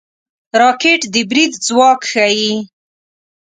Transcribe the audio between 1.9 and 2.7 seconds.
ښيي